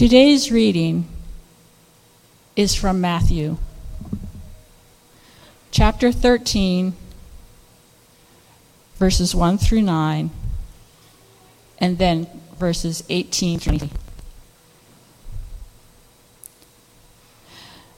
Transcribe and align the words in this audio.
Today's 0.00 0.50
reading 0.50 1.06
is 2.56 2.74
from 2.74 3.02
Matthew, 3.02 3.58
chapter 5.70 6.10
13, 6.10 6.94
verses 8.96 9.34
1 9.34 9.58
through 9.58 9.82
9, 9.82 10.30
and 11.76 11.98
then 11.98 12.26
verses 12.58 13.04
18 13.10 13.58
through 13.58 13.76
20. 13.76 13.92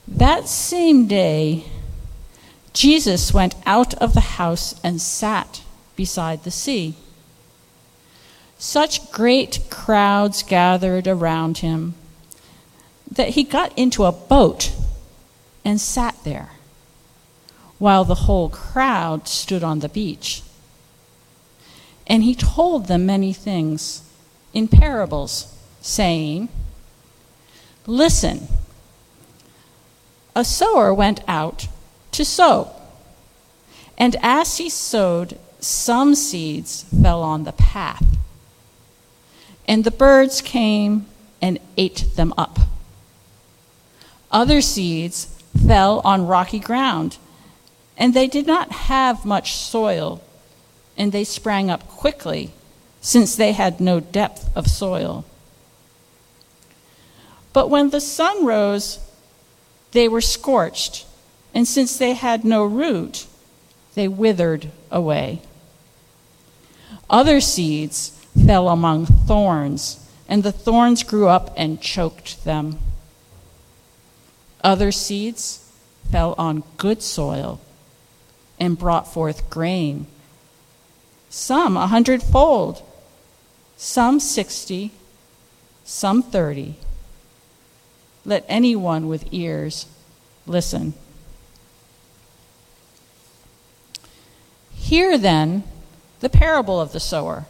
That 0.05 0.49
same 0.49 1.07
day, 1.07 1.63
Jesus 2.73 3.33
went 3.33 3.55
out 3.65 3.93
of 3.93 4.13
the 4.13 4.35
house 4.35 4.77
and 4.83 4.99
sat 4.99 5.61
beside 5.95 6.43
the 6.43 6.51
sea. 6.51 6.95
Such 8.63 9.11
great 9.11 9.59
crowds 9.69 10.41
gathered 10.41 11.05
around 11.05 11.57
him 11.57 11.95
that 13.11 13.31
he 13.31 13.43
got 13.43 13.77
into 13.77 14.05
a 14.05 14.13
boat 14.13 14.71
and 15.65 15.81
sat 15.81 16.15
there, 16.23 16.51
while 17.77 18.05
the 18.05 18.23
whole 18.23 18.47
crowd 18.47 19.27
stood 19.27 19.65
on 19.65 19.79
the 19.79 19.89
beach. 19.89 20.43
And 22.07 22.23
he 22.23 22.33
told 22.33 22.87
them 22.87 23.05
many 23.05 23.33
things 23.33 24.01
in 24.53 24.69
parables, 24.69 25.53
saying, 25.81 26.47
Listen, 27.85 28.47
a 30.37 30.45
sower 30.45 30.93
went 30.93 31.19
out 31.27 31.67
to 32.13 32.23
sow. 32.23 32.71
And 33.97 34.15
as 34.21 34.57
he 34.57 34.69
sowed, 34.69 35.37
some 35.59 36.15
seeds 36.15 36.85
fell 37.01 37.21
on 37.21 37.43
the 37.43 37.51
path, 37.51 38.13
and 39.67 39.83
the 39.83 39.91
birds 39.91 40.41
came 40.41 41.05
and 41.41 41.59
ate 41.77 42.05
them 42.15 42.33
up. 42.37 42.59
Other 44.31 44.61
seeds 44.61 45.25
fell 45.67 46.01
on 46.03 46.27
rocky 46.27 46.59
ground, 46.59 47.17
and 47.97 48.13
they 48.13 48.27
did 48.27 48.47
not 48.47 48.71
have 48.71 49.25
much 49.25 49.55
soil, 49.55 50.21
and 50.97 51.11
they 51.11 51.23
sprang 51.23 51.69
up 51.69 51.87
quickly, 51.87 52.51
since 53.01 53.35
they 53.35 53.51
had 53.51 53.79
no 53.79 53.99
depth 53.99 54.49
of 54.55 54.67
soil. 54.67 55.25
But 57.51 57.69
when 57.69 57.91
the 57.91 58.01
sun 58.01 58.45
rose, 58.45 58.99
they 59.91 60.07
were 60.07 60.21
scorched, 60.21 61.05
and 61.53 61.67
since 61.67 61.97
they 61.97 62.13
had 62.13 62.43
no 62.43 62.65
root, 62.65 63.27
they 63.93 64.07
withered 64.07 64.71
away. 64.89 65.41
Other 67.09 67.39
seeds 67.39 68.19
fell 68.45 68.69
among 68.69 69.05
thorns, 69.05 69.99
and 70.27 70.43
the 70.43 70.51
thorns 70.51 71.03
grew 71.03 71.27
up 71.27 71.53
and 71.55 71.81
choked 71.81 72.43
them. 72.43 72.79
Other 74.63 74.91
seeds 74.91 75.69
fell 76.11 76.35
on 76.37 76.63
good 76.77 77.01
soil 77.01 77.59
and 78.59 78.77
brought 78.77 79.11
forth 79.11 79.49
grain. 79.49 80.07
Some 81.29 81.75
a 81.75 81.87
hundredfold, 81.87 82.81
some 83.75 84.19
sixty, 84.19 84.91
some 85.83 86.23
thirty. 86.23 86.75
Let 88.25 88.45
anyone 88.47 89.07
with 89.07 89.27
ears 89.31 89.85
listen. 90.47 90.93
Hear 94.73 95.17
then 95.17 95.63
the 96.19 96.29
parable 96.29 96.79
of 96.79 96.93
the 96.93 96.99
sower. 96.99 97.47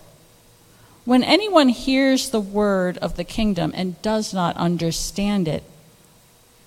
When 1.05 1.23
anyone 1.23 1.69
hears 1.69 2.29
the 2.29 2.39
word 2.39 2.97
of 2.99 3.17
the 3.17 3.23
kingdom 3.23 3.73
and 3.75 4.01
does 4.01 4.33
not 4.33 4.55
understand 4.55 5.47
it, 5.47 5.63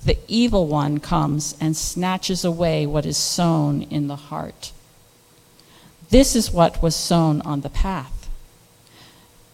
the 0.04 0.18
evil 0.28 0.66
one 0.66 1.00
comes 1.00 1.56
and 1.60 1.76
snatches 1.76 2.44
away 2.44 2.86
what 2.86 3.06
is 3.06 3.16
sown 3.16 3.82
in 3.82 4.08
the 4.08 4.16
heart. 4.16 4.72
This 6.10 6.36
is 6.36 6.52
what 6.52 6.82
was 6.82 6.94
sown 6.94 7.40
on 7.42 7.62
the 7.62 7.70
path. 7.70 8.28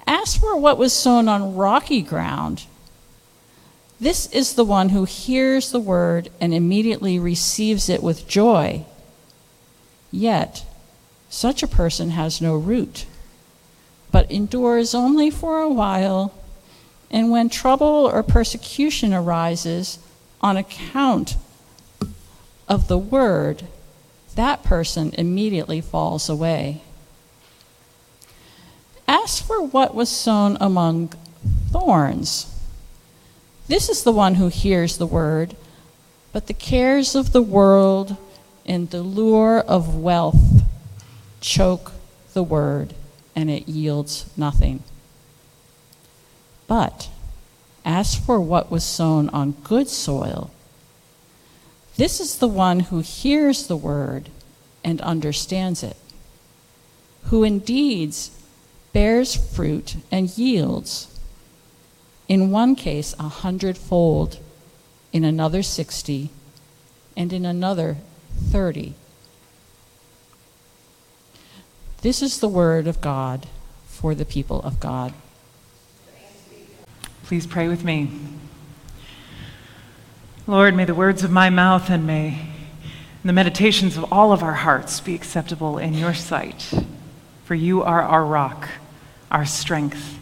As 0.07 0.37
for 0.37 0.57
what 0.57 0.79
was 0.79 0.93
sown 0.93 1.29
on 1.29 1.55
rocky 1.55 2.03
ground, 2.03 2.67
this 4.01 4.27
is 4.33 4.55
the 4.55 4.65
one 4.65 4.89
who 4.89 5.05
hears 5.05 5.71
the 5.71 5.81
word 5.81 6.29
and 6.41 6.53
immediately 6.53 7.21
receives 7.21 7.89
it 7.89 8.03
with 8.03 8.27
joy. 8.27 8.85
Yet, 10.11 10.67
such 11.31 11.63
a 11.63 11.69
person 11.69 12.11
has 12.11 12.41
no 12.41 12.57
root, 12.57 13.07
but 14.13 14.31
endures 14.31 14.95
only 14.95 15.31
for 15.31 15.61
a 15.61 15.69
while, 15.69 16.33
and 17.11 17.31
when 17.31 17.49
trouble 17.49 18.09
or 18.13 18.23
persecution 18.23 19.13
arises 19.13 19.99
on 20.41 20.57
account 20.57 21.37
of 22.69 22.89
the 22.89 22.99
word, 22.99 23.65
that 24.35 24.63
person 24.63 25.13
immediately 25.19 25.81
falls 25.81 26.29
away. 26.29 26.83
As 29.09 29.41
for 29.41 29.63
what 29.63 29.95
was 29.95 30.09
sown 30.09 30.57
among 30.61 31.13
thorns, 31.71 32.47
this 33.69 33.89
is 33.89 34.05
the 34.05 34.13
one 34.13 34.37
who 34.37 34.49
hears 34.49 34.97
the 34.97 35.07
word, 35.07 35.57
but 36.33 36.47
the 36.47 36.55
cares 36.55 37.15
of 37.15 37.33
the 37.33 37.43
world 37.43 38.17
and 38.65 38.91
the 38.91 39.03
lure 39.03 39.59
of 39.61 39.97
wealth 39.97 40.63
choke 41.41 41.93
the 42.33 42.43
word, 42.43 42.95
and 43.35 43.51
it 43.51 43.69
yields 43.69 44.27
nothing. 44.37 44.83
But 46.67 47.09
as 47.85 48.15
for 48.15 48.41
what 48.41 48.71
was 48.71 48.85
sown 48.85 49.29
on 49.31 49.53
good 49.65 49.89
soil, 49.89 50.51
this 51.97 52.21
is 52.21 52.39
the 52.39 52.49
one 52.49 52.81
who 52.81 53.01
hears 53.01 53.67
the 53.67 53.77
word 53.77 54.31
and 54.83 55.01
understands 55.01 55.83
it, 55.83 55.97
who 57.25 57.45
indeed 57.45 58.15
bears 58.93 59.35
fruit 59.35 59.97
and 60.11 60.37
yields 60.37 61.09
in 62.33 62.51
one 62.51 62.77
case, 62.77 63.15
a 63.19 63.29
hundredfold, 63.29 64.39
in 65.13 65.23
another, 65.23 65.63
60, 65.63 66.31
and 67.15 67.31
in 67.31 67.45
another, 67.45 67.99
30. 68.51 68.95
This 72.03 72.21
is 72.21 72.41
the 72.41 72.49
word 72.49 72.89
of 72.89 73.01
God 73.01 73.47
for 73.87 74.13
the 74.13 74.25
people 74.25 74.61
of 74.63 74.81
God. 74.81 75.15
Please 77.23 77.47
pray 77.47 77.69
with 77.69 77.85
me. 77.85 78.11
Lord, 80.49 80.75
may 80.75 80.85
the 80.85 80.97
words 80.97 81.23
of 81.23 81.31
my 81.31 81.49
mouth 81.49 81.89
and 81.89 82.05
may 82.05 82.49
the 83.25 83.33
meditations 83.33 83.97
of 83.97 84.13
all 84.13 84.33
of 84.33 84.43
our 84.43 84.55
hearts 84.55 84.99
be 84.99 85.15
acceptable 85.15 85.79
in 85.79 85.95
your 85.95 86.13
sight. 86.13 86.75
For 87.45 87.55
you 87.55 87.85
are 87.85 88.03
our 88.03 88.25
rock, 88.25 88.69
our 89.31 89.47
strength, 89.47 90.19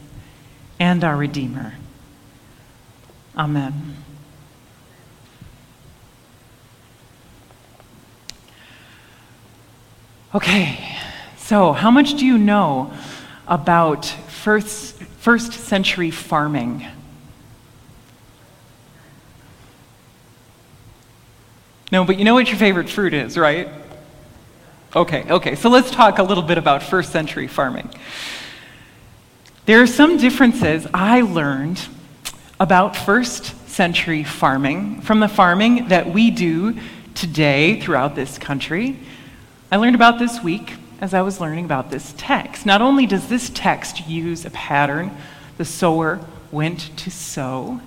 and 0.79 1.03
our 1.03 1.17
Redeemer. 1.17 1.77
Amen. 3.39 3.97
Okay, 10.35 10.99
so 11.51 11.73
how 11.73 11.91
much 11.91 12.15
do 12.15 12.25
you 12.25 12.39
know 12.39 12.93
about 13.49 14.07
first, 14.07 14.95
first 15.19 15.53
century 15.53 16.13
farming? 16.13 16.87
No, 21.91 22.05
but 22.05 22.21
you 22.21 22.25
know 22.25 22.35
what 22.35 22.47
your 22.47 22.57
favorite 22.57 22.89
fruit 22.89 23.15
is, 23.15 23.37
right? 23.37 23.69
Okay, 24.95 25.25
okay, 25.29 25.57
so 25.57 25.69
let's 25.69 25.91
talk 25.91 26.21
a 26.21 26.23
little 26.23 26.45
bit 26.45 26.57
about 26.57 26.85
first 26.85 27.11
century 27.11 27.49
farming. 27.49 27.91
There 29.67 29.83
are 29.83 29.89
some 29.89 30.19
differences 30.19 30.87
I 30.95 31.23
learned 31.23 31.85
about 32.61 32.95
first 32.95 33.69
century 33.69 34.23
farming 34.23 35.01
from 35.01 35.19
the 35.19 35.27
farming 35.27 35.89
that 35.89 36.13
we 36.13 36.31
do 36.31 36.77
today 37.17 37.81
throughout 37.81 38.15
this 38.15 38.39
country. 38.39 38.97
I 39.73 39.79
learned 39.79 39.97
about 39.97 40.21
this 40.21 40.41
week 40.45 40.75
as 41.01 41.15
I 41.15 41.23
was 41.23 41.41
learning 41.41 41.65
about 41.65 41.91
this 41.91 42.15
text. 42.17 42.67
Not 42.67 42.83
only 42.83 43.07
does 43.07 43.29
this 43.29 43.51
text 43.51 44.07
use 44.07 44.45
a 44.45 44.51
pattern, 44.51 45.17
the 45.57 45.65
sower 45.65 46.21
went 46.53 46.97
to 46.99 47.11
sow, 47.11 47.81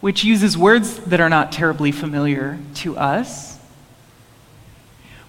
which 0.00 0.24
uses 0.24 0.56
words 0.56 0.98
that 1.00 1.20
are 1.20 1.28
not 1.28 1.50
terribly 1.50 1.90
familiar 1.92 2.58
to 2.76 2.96
us, 2.96 3.58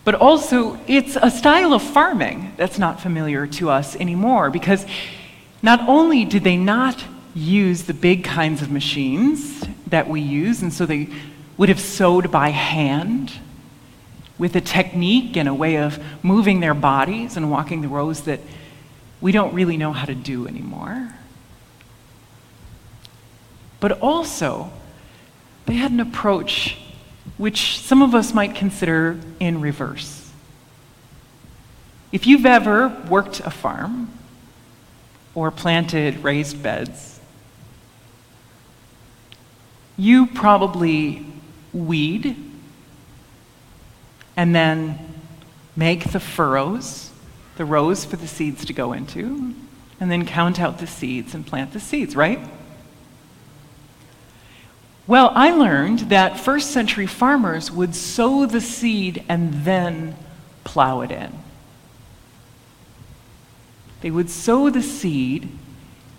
but 0.03 0.15
also 0.15 0.80
it's 0.88 1.18
a 1.21 1.30
style 1.30 1.74
of 1.74 1.81
farming 1.81 2.53
that's 2.57 2.80
not 2.80 3.00
familiar 3.00 3.45
to 3.45 3.69
us 3.69 3.95
anymore 3.95 4.50
because 4.50 4.86
not 5.62 5.88
only 5.88 6.25
did 6.25 6.44
they 6.44 6.57
not 6.57 7.03
use 7.33 7.83
the 7.83 7.94
big 7.94 8.24
kinds 8.24 8.62
of 8.62 8.71
machines 8.71 9.63
that 9.88 10.09
we 10.09 10.21
use, 10.21 10.62
and 10.62 10.74
so 10.74 10.86
they 10.86 11.07
would 11.57 11.69
have 11.69 11.80
sowed 11.80 12.31
by 12.31 12.50
hand 12.50 13.31
with 14.41 14.55
a 14.55 14.61
technique 14.61 15.38
and 15.38 15.47
a 15.47 15.53
way 15.53 15.77
of 15.77 16.03
moving 16.23 16.61
their 16.61 16.73
bodies 16.73 17.38
and 17.38 17.51
walking 17.51 17.81
the 17.81 17.88
rows 17.88 18.21
that 18.21 18.39
we 19.21 19.31
don't 19.31 19.53
really 19.53 19.77
know 19.77 19.93
how 19.93 20.03
to 20.03 20.15
do 20.15 20.47
anymore. 20.47 21.13
But 23.79 24.01
also, 24.01 24.71
they 25.67 25.75
had 25.75 25.91
an 25.91 25.99
approach 25.99 26.75
which 27.38 27.77
some 27.81 28.01
of 28.01 28.15
us 28.15 28.33
might 28.33 28.55
consider 28.55 29.19
in 29.39 29.61
reverse. 29.61 30.31
If 32.11 32.25
you've 32.25 32.47
ever 32.47 32.88
worked 33.11 33.41
a 33.41 33.51
farm 33.51 34.09
or 35.35 35.51
planted 35.51 36.23
raised 36.23 36.63
beds, 36.63 37.19
you 39.97 40.25
probably 40.25 41.27
weed 41.73 42.50
and 44.41 44.55
then 44.55 44.97
make 45.75 46.13
the 46.13 46.19
furrows, 46.19 47.11
the 47.57 47.63
rows 47.63 48.03
for 48.03 48.15
the 48.15 48.27
seeds 48.27 48.65
to 48.65 48.73
go 48.73 48.91
into, 48.91 49.53
and 49.99 50.09
then 50.09 50.25
count 50.25 50.59
out 50.59 50.79
the 50.79 50.88
seeds 50.88 51.35
and 51.35 51.45
plant 51.45 51.73
the 51.73 51.79
seeds, 51.79 52.15
right? 52.15 52.39
Well, 55.05 55.31
I 55.35 55.51
learned 55.51 56.09
that 56.09 56.39
first 56.39 56.71
century 56.71 57.05
farmers 57.05 57.69
would 57.69 57.93
sow 57.93 58.47
the 58.47 58.61
seed 58.61 59.23
and 59.29 59.63
then 59.63 60.15
plow 60.63 61.01
it 61.01 61.11
in. 61.11 61.38
They 64.01 64.09
would 64.09 64.31
sow 64.31 64.71
the 64.71 64.81
seed 64.81 65.49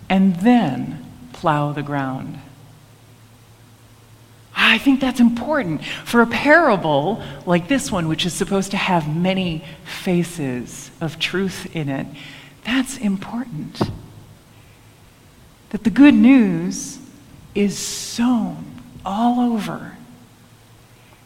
and 0.07 0.37
then 0.37 1.05
plow 1.33 1.73
the 1.73 1.83
ground. 1.83 2.39
I 4.65 4.77
think 4.77 5.01
that's 5.01 5.19
important 5.19 5.83
for 5.83 6.21
a 6.21 6.27
parable 6.27 7.21
like 7.45 7.67
this 7.67 7.91
one, 7.91 8.07
which 8.07 8.25
is 8.25 8.33
supposed 8.33 8.71
to 8.71 8.77
have 8.77 9.13
many 9.13 9.63
faces 9.83 10.89
of 11.01 11.19
truth 11.19 11.75
in 11.75 11.89
it. 11.89 12.07
That's 12.63 12.97
important. 12.97 13.81
That 15.71 15.83
the 15.83 15.89
good 15.89 16.13
news 16.13 16.97
is 17.53 17.77
sown 17.77 18.81
all 19.05 19.41
over, 19.41 19.97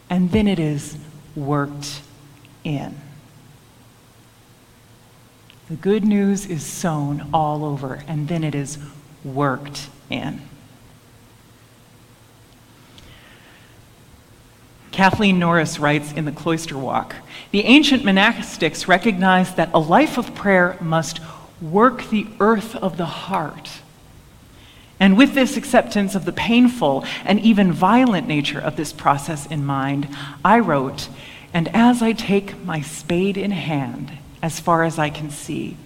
and 0.10 0.32
then 0.32 0.48
it 0.48 0.58
is 0.58 0.98
worked 1.36 2.02
in. 2.64 3.00
The 5.70 5.76
good 5.76 6.04
news 6.04 6.48
is 6.48 6.66
sown 6.66 7.30
all 7.32 7.64
over, 7.64 8.04
and 8.08 8.28
then 8.28 8.44
it 8.44 8.56
is 8.56 8.80
worked 9.24 9.90
in. 10.10 10.42
Kathleen 14.98 15.38
Norris 15.38 15.78
writes 15.78 16.12
in 16.12 16.26
The 16.26 16.32
Cloister 16.32 16.76
Walk 16.76 17.18
The 17.52 17.66
ancient 17.66 18.02
monastics 18.02 18.88
recognized 18.88 19.56
that 19.56 19.70
a 19.72 19.78
life 19.78 20.18
of 20.18 20.34
prayer 20.34 20.76
must 20.82 21.20
work 21.62 22.10
the 22.10 22.26
earth 22.40 22.76
of 22.76 22.98
the 22.98 23.06
heart. 23.06 23.70
And 25.00 25.16
with 25.16 25.36
this 25.36 25.56
acceptance 25.56 26.16
of 26.16 26.26
the 26.26 26.32
painful 26.32 27.06
and 27.26 27.40
even 27.42 27.72
violent 27.72 28.28
nature 28.28 28.60
of 28.60 28.76
this 28.76 28.92
process 28.92 29.46
in 29.46 29.64
mind, 29.64 30.08
I 30.44 30.58
wrote, 30.58 31.10
And 31.54 31.68
as 31.76 32.02
I 32.02 32.14
take 32.14 32.66
my 32.66 32.82
spade 32.82 33.38
in 33.38 33.52
hand, 33.52 34.14
as 34.42 34.60
far 34.60 34.84
as 34.84 34.98
I 34.98 35.12
can 35.12 35.30
see, 35.30 35.78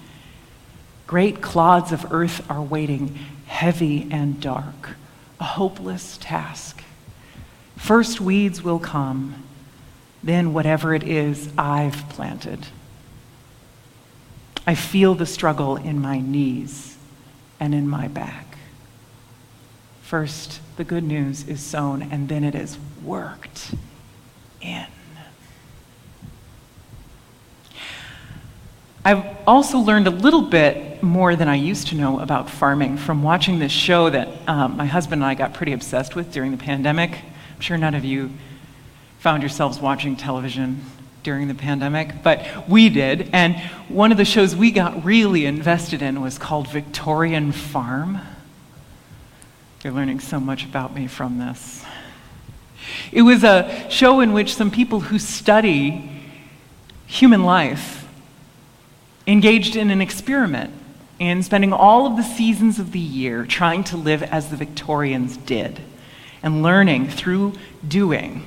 great 1.06 1.42
clods 1.42 1.92
of 1.92 2.14
earth 2.14 2.50
are 2.50 2.62
waiting, 2.62 3.20
heavy 3.48 4.08
and 4.10 4.40
dark, 4.40 4.92
a 5.38 5.44
hopeless 5.44 6.18
task. 6.22 6.82
First, 7.82 8.22
weeds 8.22 8.62
will 8.62 8.78
come, 8.78 9.44
then, 10.24 10.54
whatever 10.54 10.94
it 10.94 11.02
is 11.02 11.50
I've 11.58 12.08
planted. 12.10 12.68
I 14.68 14.76
feel 14.76 15.16
the 15.16 15.26
struggle 15.26 15.78
in 15.78 16.00
my 16.00 16.20
knees 16.20 16.96
and 17.60 17.74
in 17.74 17.90
my 17.90 18.08
back. 18.08 18.60
First, 20.04 20.62
the 20.78 20.84
good 20.84 21.04
news 21.04 21.48
is 21.48 21.60
sown, 21.60 22.04
and 22.04 22.30
then 22.30 22.44
it 22.44 22.54
is 22.54 22.78
worked 23.04 23.74
in. 24.62 24.86
I've 29.04 29.26
also 29.48 29.80
learned 29.80 30.06
a 30.06 30.12
little 30.12 30.44
bit 30.44 31.02
more 31.02 31.36
than 31.36 31.48
I 31.48 31.56
used 31.56 31.88
to 31.88 31.96
know 31.96 32.20
about 32.20 32.48
farming 32.48 32.98
from 32.98 33.24
watching 33.24 33.58
this 33.58 33.72
show 33.72 34.12
that 34.12 34.30
um, 34.48 34.78
my 34.78 34.86
husband 34.86 35.24
and 35.24 35.30
I 35.30 35.34
got 35.34 35.56
pretty 35.56 35.74
obsessed 35.74 36.16
with 36.16 36.32
during 36.32 36.52
the 36.52 36.58
pandemic. 36.58 37.18
I'm 37.62 37.64
sure 37.66 37.78
none 37.78 37.94
of 37.94 38.04
you 38.04 38.32
found 39.20 39.44
yourselves 39.44 39.80
watching 39.80 40.16
television 40.16 40.84
during 41.22 41.48
the 41.48 41.54
pandemic, 41.54 42.24
but 42.24 42.68
we 42.68 42.90
did. 42.90 43.30
And 43.34 43.56
one 43.88 44.12
of 44.12 44.18
the 44.18 44.26
shows 44.26 44.56
we 44.56 44.72
got 44.72 45.06
really 45.06 45.46
invested 45.46 46.02
in 46.02 46.22
was 46.22 46.40
called 46.40 46.68
Victorian 46.70 47.52
Farm. 47.52 48.20
You're 49.84 49.94
learning 49.94 50.22
so 50.22 50.40
much 50.40 50.66
about 50.66 50.96
me 50.96 51.06
from 51.06 51.38
this. 51.38 51.86
It 53.12 53.22
was 53.22 53.44
a 53.44 53.86
show 53.92 54.22
in 54.22 54.34
which 54.34 54.56
some 54.56 54.72
people 54.72 55.00
who 55.00 55.20
study 55.20 56.10
human 57.06 57.44
life 57.44 58.08
engaged 59.28 59.76
in 59.76 59.92
an 59.92 60.02
experiment 60.02 60.74
in 61.20 61.44
spending 61.44 61.74
all 61.74 62.08
of 62.08 62.18
the 62.18 62.24
seasons 62.24 62.80
of 62.80 62.92
the 62.92 63.00
year 63.00 63.46
trying 63.46 63.84
to 63.84 63.98
live 63.98 64.24
as 64.24 64.50
the 64.50 64.56
Victorians 64.56 65.38
did 65.38 65.80
and 66.44 66.64
learning 66.64 67.10
through 67.10 67.54
doing 67.88 68.44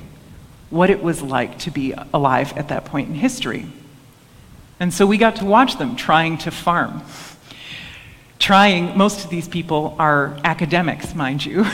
what 0.69 0.89
it 0.89 1.01
was 1.01 1.21
like 1.21 1.59
to 1.59 1.71
be 1.71 1.93
alive 2.13 2.53
at 2.57 2.69
that 2.69 2.85
point 2.85 3.09
in 3.09 3.15
history. 3.15 3.65
And 4.79 4.93
so 4.93 5.05
we 5.05 5.17
got 5.17 5.37
to 5.37 5.45
watch 5.45 5.77
them 5.77 5.95
trying 5.95 6.37
to 6.39 6.51
farm. 6.51 7.01
Trying, 8.39 8.97
most 8.97 9.23
of 9.23 9.29
these 9.29 9.47
people 9.47 9.95
are 9.97 10.37
academics, 10.43 11.15
mind 11.15 11.45
you, 11.45 11.65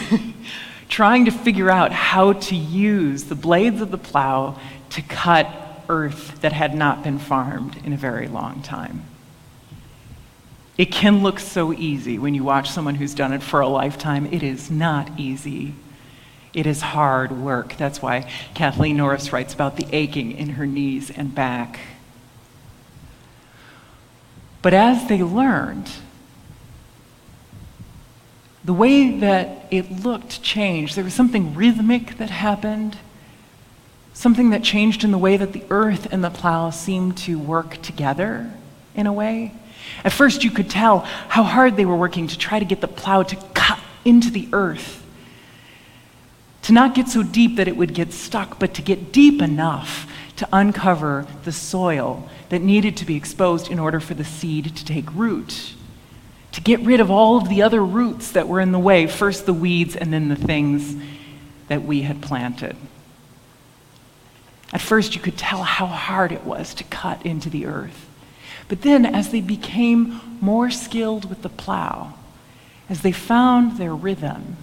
trying 0.90 1.26
to 1.26 1.32
figure 1.32 1.72
out 1.72 1.92
how 1.92 2.34
to 2.34 2.56
use 2.56 3.24
the 3.24 3.36
blades 3.36 3.82
of 3.82 3.90
the 3.90 3.98
plow 3.98 4.60
to 4.92 5.02
cut 5.02 5.48
earth 5.90 6.40
that 6.42 6.54
had 6.54 6.76
not 6.76 7.04
been 7.04 7.18
farmed 7.18 7.78
in 7.84 7.94
a 7.94 7.98
very 7.98 8.28
long 8.28 8.62
time. 8.62 9.04
It 10.78 10.92
can 10.92 11.22
look 11.22 11.40
so 11.40 11.74
easy 11.74 12.18
when 12.18 12.34
you 12.34 12.44
watch 12.44 12.70
someone 12.70 12.96
who's 12.96 13.14
done 13.14 13.34
it 13.34 13.44
for 13.44 13.60
a 13.60 13.68
lifetime. 13.68 14.28
It 14.32 14.42
is 14.42 14.72
not 14.72 15.20
easy. 15.20 15.74
It 16.54 16.66
is 16.66 16.82
hard 16.82 17.32
work. 17.32 17.78
That's 17.78 18.02
why 18.02 18.30
Kathleen 18.54 18.98
Norris 18.98 19.32
writes 19.32 19.54
about 19.54 19.78
the 19.78 19.88
aching 19.92 20.34
in 20.34 20.50
her 20.50 20.66
knees 20.66 21.10
and 21.10 21.34
back. 21.34 21.80
But 24.62 24.74
as 24.74 25.08
they 25.08 25.24
learned, 25.24 25.90
the 28.64 28.74
way 28.74 29.20
that 29.20 29.66
it 29.72 30.04
looked 30.04 30.44
changed. 30.44 30.96
There 30.96 31.04
was 31.04 31.14
something 31.14 31.56
rhythmic 31.56 32.18
that 32.18 32.30
happened, 32.30 32.98
something 34.14 34.52
that 34.52 34.64
changed 34.64 35.04
in 35.04 35.12
the 35.12 35.18
way 35.18 35.38
that 35.38 35.54
the 35.54 35.64
earth 35.70 36.08
and 36.12 36.24
the 36.24 36.30
plow 36.30 36.70
seemed 36.70 37.18
to 37.20 37.40
work 37.40 37.82
together 37.82 38.52
in 38.94 39.08
a 39.08 39.14
way. 39.14 39.54
At 40.04 40.12
first, 40.12 40.44
you 40.44 40.52
could 40.52 40.70
tell 40.70 41.00
how 41.00 41.42
hard 41.42 41.76
they 41.76 41.86
were 41.86 41.96
working 41.96 42.28
to 42.28 42.38
try 42.38 42.60
to 42.60 42.66
get 42.66 42.82
the 42.82 42.88
plow 42.88 43.24
to 43.24 43.36
cut 43.54 43.80
into 44.06 44.30
the 44.30 44.48
earth 44.54 45.01
to 46.64 46.74
not 46.74 46.96
get 46.96 47.08
so 47.08 47.24
deep 47.24 47.56
that 47.56 47.68
it 47.68 47.76
would 47.76 47.94
get 47.94 48.14
stuck, 48.14 48.60
but 48.60 48.74
to 48.76 48.82
get 48.82 49.12
deep 49.12 49.42
enough 49.42 50.12
to 50.36 50.48
uncover 50.52 51.28
the 51.44 51.52
soil 51.52 52.28
that 52.50 52.62
needed 52.62 52.98
to 52.98 53.06
be 53.06 53.16
exposed 53.16 53.70
in 53.70 53.80
order 53.80 54.00
for 54.00 54.14
the 54.14 54.24
seed 54.24 54.76
to 54.76 54.86
take 54.86 55.14
root. 55.14 55.74
To 56.54 56.62
get 56.62 56.82
rid 56.82 57.00
of 57.00 57.10
all 57.10 57.38
of 57.38 57.48
the 57.48 57.62
other 57.62 57.84
roots 57.84 58.32
that 58.32 58.48
were 58.48 58.60
in 58.60 58.72
the 58.72 58.80
way, 58.80 59.08
first 59.08 59.46
the 59.46 59.54
weeds 59.54 59.96
and 59.96 60.12
then 60.12 60.30
the 60.30 60.36
things 60.36 60.96
that 61.68 61.84
we 61.84 62.02
had 62.02 62.22
planted. 62.22 62.76
At 64.74 64.82
first, 64.82 65.16
you 65.16 65.22
could 65.22 65.38
tell 65.38 65.64
how 65.64 65.86
hard 65.86 66.32
it 66.32 66.44
was 66.44 66.74
to 66.76 66.84
cut 66.86 67.26
into 67.26 67.50
the 67.50 67.66
earth. 67.66 68.08
But 68.68 68.82
then, 68.82 69.06
as 69.06 69.30
they 69.30 69.42
became 69.42 70.22
more 70.40 70.72
skilled 70.72 71.30
with 71.30 71.42
the 71.42 71.50
plow, 71.50 72.14
as 72.90 73.02
they 73.02 73.12
found 73.12 73.78
their 73.78 73.96
rhythm, 73.96 74.58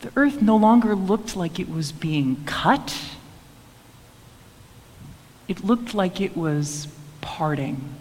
the 0.00 0.10
earth 0.16 0.40
no 0.40 0.56
longer 0.56 0.94
looked 0.94 1.36
like 1.36 1.60
it 1.60 1.68
was 1.68 1.92
being 1.92 2.42
cut, 2.46 2.96
it 5.46 5.64
looked 5.64 5.94
like 5.94 6.20
it 6.20 6.36
was 6.36 6.88
parting. 7.20 7.94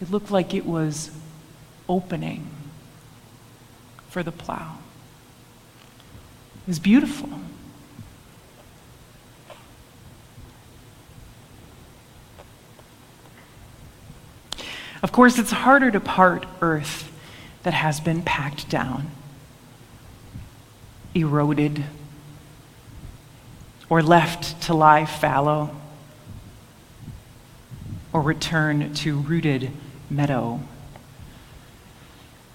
It 0.00 0.10
looked 0.10 0.30
like 0.30 0.54
it 0.54 0.66
was 0.66 1.10
opening 1.88 2.50
for 4.08 4.22
the 4.22 4.32
plow. 4.32 4.78
It 6.62 6.68
was 6.68 6.78
beautiful. 6.78 7.30
Of 15.02 15.12
course, 15.12 15.38
it's 15.38 15.52
harder 15.52 15.90
to 15.90 16.00
part 16.00 16.46
earth 16.60 17.12
that 17.66 17.74
has 17.74 17.98
been 17.98 18.22
packed 18.22 18.68
down, 18.68 19.10
eroded, 21.16 21.82
or 23.90 24.00
left 24.00 24.62
to 24.62 24.72
lie 24.72 25.04
fallow, 25.04 25.74
or 28.12 28.22
return 28.22 28.94
to 28.94 29.18
rooted 29.18 29.68
meadow. 30.08 30.60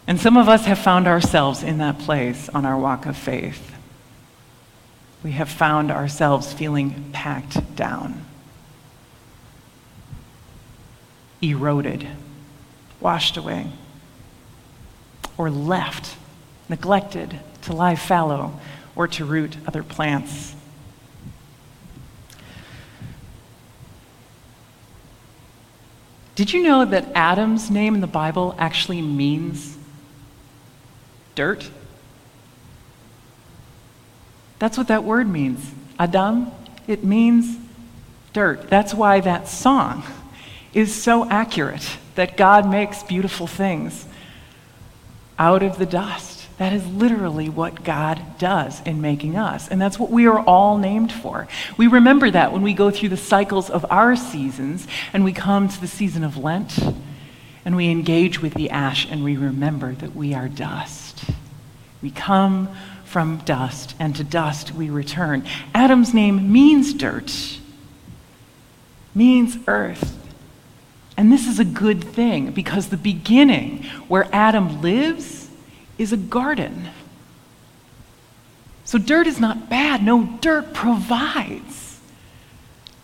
And 0.08 0.18
some 0.18 0.38
of 0.38 0.48
us 0.48 0.64
have 0.64 0.80
found 0.80 1.08
ourselves 1.08 1.62
in 1.62 1.80
that 1.80 2.00
place 2.00 2.48
on 2.48 2.66
our 2.66 2.78
walk 2.78 3.06
of 3.06 3.18
faith. 3.18 3.76
We 5.24 5.34
have 5.34 5.50
found 5.50 5.92
ourselves 5.92 6.54
feeling 6.54 7.10
packed 7.12 7.76
down, 7.76 8.24
eroded, 11.42 12.08
washed 13.02 13.36
away, 13.36 13.74
or 15.42 15.50
left, 15.50 16.16
neglected 16.70 17.40
to 17.64 17.74
lie 17.74 17.96
fallow 17.96 18.60
or 18.96 19.08
to 19.08 19.26
root 19.26 19.58
other 19.66 19.82
plants. 19.82 20.54
Did 26.36 26.54
you 26.54 26.62
know 26.62 26.86
that 26.86 27.08
Adam's 27.16 27.72
name 27.72 27.96
in 27.96 28.02
the 28.02 28.08
Bible 28.08 28.54
actually 28.60 29.02
means 29.02 29.80
dirt? 31.34 31.72
That's 34.60 34.78
what 34.78 34.90
that 34.90 35.04
word 35.04 35.28
means. 35.28 35.72
Adam, 35.98 36.52
it 36.86 37.04
means 37.04 37.58
dirt. 38.32 38.70
That's 38.70 38.94
why 38.94 39.22
that 39.22 39.48
song 39.48 40.04
is 40.72 40.94
so 40.94 41.28
accurate 41.32 41.98
that 42.14 42.38
God 42.38 42.70
makes 42.70 43.02
beautiful 43.02 43.48
things 43.48 44.06
out 45.42 45.64
of 45.64 45.80
the 45.80 45.88
dust. 45.88 46.48
That 46.60 46.72
is 46.72 46.86
literally 46.86 47.50
what 47.50 47.84
God 47.84 48.22
does 48.38 48.80
in 48.84 49.02
making 49.02 49.36
us. 49.36 49.68
And 49.68 49.82
that's 49.82 49.98
what 49.98 50.12
we 50.12 50.28
are 50.28 50.40
all 50.40 50.78
named 50.78 51.12
for. 51.12 51.48
We 51.78 51.88
remember 51.88 52.30
that 52.30 52.54
when 52.54 52.62
we 52.62 52.76
go 52.76 52.92
through 52.92 53.10
the 53.10 53.18
cycles 53.18 53.72
of 53.72 53.84
our 53.90 54.16
seasons 54.16 54.88
and 55.12 55.24
we 55.24 55.34
come 55.34 55.68
to 55.68 55.82
the 55.82 55.88
season 55.88 56.24
of 56.24 56.38
Lent 56.38 56.78
and 57.66 57.76
we 57.76 57.90
engage 57.90 58.40
with 58.40 58.54
the 58.54 58.70
ash 58.70 59.08
and 59.10 59.24
we 59.24 59.36
remember 59.36 59.94
that 59.96 60.16
we 60.16 60.36
are 60.36 60.48
dust. 60.48 61.26
We 62.04 62.12
come 62.12 62.70
from 63.04 63.38
dust 63.38 63.96
and 63.98 64.16
to 64.18 64.24
dust 64.24 64.76
we 64.76 64.92
return. 64.92 65.44
Adam's 65.74 66.14
name 66.14 66.54
means 66.54 66.94
dirt, 66.94 67.58
means 69.16 69.58
earth. 69.66 70.21
And 71.22 71.32
this 71.32 71.48
is 71.48 71.60
a 71.60 71.66
good 71.66 72.04
thing 72.04 72.50
because 72.50 72.90
the 72.90 72.98
beginning 72.98 73.84
where 74.08 74.28
Adam 74.34 74.82
lives 74.82 75.48
is 76.00 76.12
a 76.12 76.18
garden. 76.18 76.90
So 78.86 78.98
dirt 78.98 79.28
is 79.28 79.40
not 79.40 79.70
bad. 79.70 80.02
No, 80.02 80.40
dirt 80.42 80.74
provides. 80.74 82.00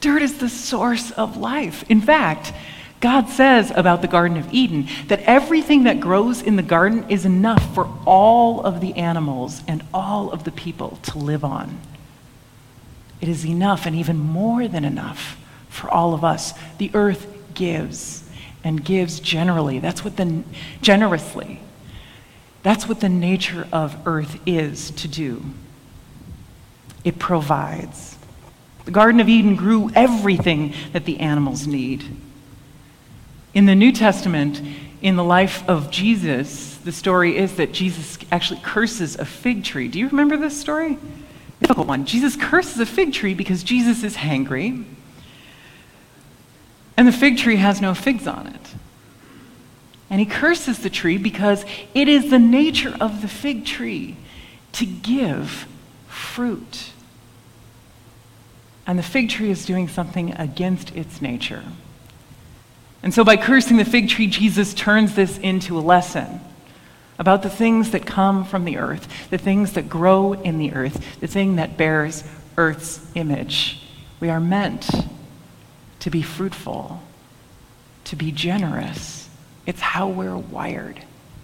Dirt 0.01 0.23
is 0.23 0.39
the 0.39 0.49
source 0.49 1.11
of 1.11 1.37
life. 1.37 1.87
In 1.91 2.01
fact, 2.01 2.53
God 3.01 3.29
says 3.29 3.71
about 3.75 4.01
the 4.01 4.07
Garden 4.07 4.37
of 4.37 4.51
Eden 4.51 4.87
that 5.09 5.19
everything 5.19 5.83
that 5.83 5.99
grows 5.99 6.41
in 6.41 6.55
the 6.55 6.63
garden 6.63 7.05
is 7.09 7.23
enough 7.23 7.75
for 7.75 7.87
all 8.03 8.61
of 8.61 8.81
the 8.81 8.95
animals 8.95 9.61
and 9.67 9.83
all 9.93 10.31
of 10.31 10.43
the 10.43 10.51
people 10.51 10.97
to 11.03 11.19
live 11.19 11.43
on. 11.43 11.79
It 13.21 13.29
is 13.29 13.45
enough 13.45 13.85
and 13.85 13.95
even 13.95 14.17
more 14.17 14.67
than 14.67 14.85
enough 14.85 15.37
for 15.69 15.87
all 15.91 16.15
of 16.15 16.23
us. 16.23 16.55
The 16.79 16.89
earth 16.95 17.36
gives 17.57 18.23
and 18.63 18.83
gives 18.83 19.19
generally. 19.19 19.79
That's 19.79 20.05
what 20.05 20.15
the 20.15 20.43
generously. 20.81 21.59
That's 22.63 22.87
what 22.87 23.01
the 23.01 23.09
nature 23.09 23.67
of 23.71 23.97
earth 24.05 24.39
is 24.45 24.91
to 24.91 25.07
do. 25.07 25.43
It 27.03 27.19
provides. 27.19 28.17
The 28.85 28.91
Garden 28.91 29.19
of 29.19 29.27
Eden 29.27 29.55
grew 29.55 29.91
everything 29.95 30.73
that 30.93 31.05
the 31.05 31.19
animals 31.19 31.67
need. 31.67 32.05
In 33.53 33.65
the 33.65 33.75
New 33.75 33.91
Testament, 33.91 34.61
in 35.01 35.15
the 35.15 35.23
life 35.23 35.67
of 35.67 35.91
Jesus, 35.91 36.77
the 36.77 36.91
story 36.91 37.37
is 37.37 37.55
that 37.55 37.71
Jesus 37.71 38.17
actually 38.31 38.59
curses 38.61 39.15
a 39.17 39.25
fig 39.25 39.63
tree. 39.63 39.87
Do 39.87 39.99
you 39.99 40.07
remember 40.07 40.37
this 40.37 40.59
story? 40.59 40.97
Difficult 41.59 41.87
one. 41.87 42.05
Jesus 42.05 42.35
curses 42.35 42.79
a 42.79 42.85
fig 42.85 43.13
tree 43.13 43.33
because 43.33 43.63
Jesus 43.63 44.03
is 44.03 44.15
hangry, 44.15 44.83
and 46.97 47.07
the 47.07 47.11
fig 47.11 47.37
tree 47.37 47.57
has 47.57 47.79
no 47.79 47.93
figs 47.93 48.27
on 48.27 48.47
it. 48.47 48.73
And 50.09 50.19
he 50.19 50.25
curses 50.25 50.79
the 50.79 50.89
tree 50.89 51.17
because 51.17 51.63
it 51.93 52.07
is 52.07 52.31
the 52.31 52.39
nature 52.39 52.95
of 52.99 53.21
the 53.21 53.27
fig 53.27 53.65
tree 53.65 54.17
to 54.73 54.85
give 54.85 55.67
fruit. 56.07 56.91
And 58.87 58.97
the 58.97 59.03
fig 59.03 59.29
tree 59.29 59.51
is 59.51 59.65
doing 59.65 59.87
something 59.87 60.33
against 60.33 60.95
its 60.95 61.21
nature. 61.21 61.63
And 63.03 63.13
so, 63.13 63.23
by 63.23 63.37
cursing 63.37 63.77
the 63.77 63.85
fig 63.85 64.09
tree, 64.09 64.27
Jesus 64.27 64.73
turns 64.73 65.13
this 65.13 65.37
into 65.37 65.77
a 65.77 65.81
lesson 65.81 66.39
about 67.19 67.43
the 67.43 67.49
things 67.49 67.91
that 67.91 68.05
come 68.05 68.43
from 68.45 68.65
the 68.65 68.77
earth, 68.77 69.07
the 69.29 69.37
things 69.37 69.73
that 69.73 69.89
grow 69.89 70.33
in 70.33 70.57
the 70.57 70.73
earth, 70.73 71.19
the 71.19 71.27
thing 71.27 71.57
that 71.57 71.77
bears 71.77 72.23
earth's 72.57 73.05
image. 73.13 73.81
We 74.19 74.29
are 74.29 74.39
meant 74.39 74.89
to 76.07 76.11
be 76.11 76.21
fruitful, 76.21 77.03
to 78.05 78.15
be 78.15 78.31
generous 78.31 79.27
it's 79.65 79.81
how 79.81 80.07
we're 80.07 80.37
wired, 80.37 80.97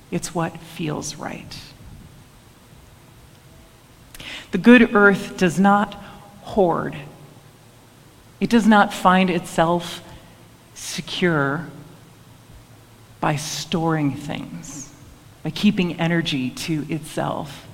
it's 0.10 0.34
what 0.34 0.58
feels 0.58 1.16
right. 1.18 1.60
The 4.52 4.58
good 4.58 4.96
earth 4.96 5.36
does 5.36 5.60
not 5.60 5.96
hoard, 6.44 6.96
it 8.40 8.50
does 8.50 8.66
not 8.66 8.94
find 8.94 9.30
itself 9.30 10.02
secure 10.76 11.68
by 13.20 13.36
storing 13.36 14.16
things, 14.16 14.94
by 15.44 15.50
keeping 15.50 16.00
energy 16.00 16.52
to 16.52 16.86
itself. 16.88 17.68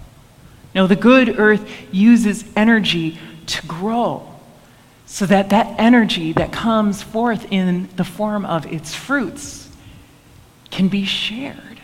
No, 0.73 0.87
the 0.87 0.95
good 0.95 1.37
earth 1.37 1.69
uses 1.91 2.45
energy 2.55 3.19
to 3.45 3.67
grow 3.67 4.38
so 5.11 5.25
that 5.25 5.49
that 5.49 5.73
energy 5.79 6.33
that 6.33 6.51
comes 6.51 7.01
forth 7.01 7.51
in 7.51 7.89
the 7.95 8.03
form 8.03 8.45
of 8.45 8.71
its 8.71 8.93
fruits 8.93 9.67
can 10.69 10.87
be 10.87 11.03
shared 11.03 11.79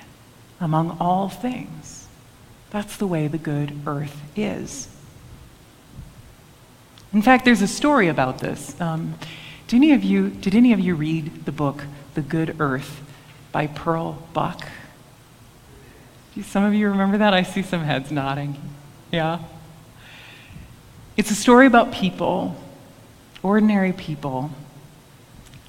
among 0.62 0.96
all 1.00 1.28
things. 1.28 2.08
That's 2.70 2.98
the 2.98 3.08
way 3.08 3.28
the 3.28 3.40
good 3.40 3.74
earth 3.88 4.22
is. 4.36 4.88
In 7.14 7.24
fact, 7.24 7.46
there's 7.46 7.64
a 7.64 7.68
story 7.68 8.10
about 8.10 8.40
this. 8.40 8.80
Um, 8.80 9.16
did, 9.68 9.78
any 9.78 9.94
of 9.94 10.04
you, 10.04 10.30
did 10.30 10.54
any 10.54 10.72
of 10.72 10.80
you 10.80 10.94
read 10.94 11.46
the 11.46 11.52
book, 11.52 11.84
The 12.14 12.22
Good 12.22 12.58
Earth, 12.60 13.02
by 13.52 13.66
Pearl 13.66 14.22
Buck? 14.34 14.68
Do 16.36 16.44
some 16.44 16.64
of 16.64 16.76
you 16.76 16.90
remember 16.90 17.18
that? 17.18 17.34
I 17.34 17.42
see 17.42 17.64
some 17.64 17.82
heads 17.82 18.12
nodding. 18.12 18.56
Yeah? 19.12 19.40
It's 21.18 21.32
a 21.32 21.36
story 21.36 21.66
about 21.66 21.92
people, 21.92 22.56
ordinary 23.46 23.94
people, 23.94 24.50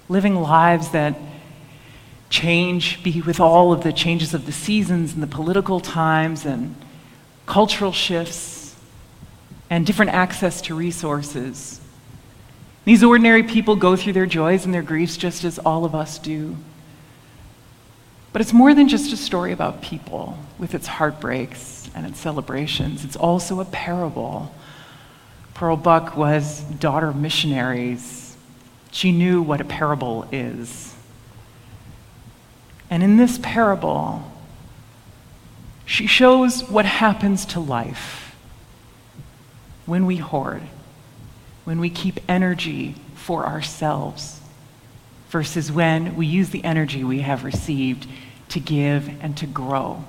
living 0.08 0.34
lives 0.34 0.90
that 0.90 1.14
change, 2.30 3.02
be 3.02 3.20
with 3.20 3.38
all 3.38 3.72
of 3.72 3.82
the 3.82 3.92
changes 3.92 4.32
of 4.32 4.46
the 4.46 4.52
seasons 4.52 5.12
and 5.12 5.22
the 5.22 5.26
political 5.26 5.78
times 5.78 6.46
and 6.46 6.74
cultural 7.44 7.92
shifts 7.92 8.74
and 9.68 9.86
different 9.86 10.12
access 10.12 10.60
to 10.62 10.74
resources. 10.74 11.80
These 12.84 13.04
ordinary 13.04 13.42
people 13.42 13.76
go 13.76 13.94
through 13.94 14.14
their 14.14 14.26
joys 14.26 14.64
and 14.64 14.72
their 14.72 14.82
griefs 14.82 15.16
just 15.16 15.44
as 15.44 15.58
all 15.58 15.84
of 15.84 15.94
us 15.94 16.18
do. 16.18 16.56
But 18.32 18.40
it's 18.40 18.52
more 18.52 18.74
than 18.74 18.88
just 18.88 19.12
a 19.12 19.16
story 19.16 19.52
about 19.52 19.82
people 19.82 20.38
with 20.58 20.74
its 20.74 20.86
heartbreaks 20.86 21.90
and 21.94 22.06
its 22.06 22.18
celebrations. 22.20 23.04
It's 23.04 23.16
also 23.16 23.60
a 23.60 23.64
parable. 23.66 24.52
Pearl 25.56 25.78
Buck 25.78 26.18
was 26.18 26.60
daughter 26.60 27.08
of 27.08 27.16
missionaries. 27.16 28.36
She 28.92 29.10
knew 29.10 29.40
what 29.40 29.62
a 29.62 29.64
parable 29.64 30.28
is. 30.30 30.94
And 32.90 33.02
in 33.02 33.16
this 33.16 33.38
parable, 33.42 34.30
she 35.86 36.06
shows 36.06 36.68
what 36.68 36.84
happens 36.84 37.46
to 37.46 37.60
life 37.60 38.36
when 39.86 40.04
we 40.04 40.18
hoard, 40.18 40.60
when 41.64 41.80
we 41.80 41.88
keep 41.88 42.20
energy 42.28 42.94
for 43.14 43.46
ourselves, 43.46 44.42
versus 45.30 45.72
when 45.72 46.16
we 46.16 46.26
use 46.26 46.50
the 46.50 46.64
energy 46.64 47.02
we 47.02 47.20
have 47.20 47.44
received 47.44 48.06
to 48.50 48.60
give 48.60 49.08
and 49.22 49.34
to 49.38 49.46
grow. 49.46 50.04